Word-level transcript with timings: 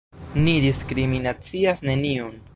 Ni 0.45 0.55
diskriminacias 0.63 1.83
neniun! 1.91 2.35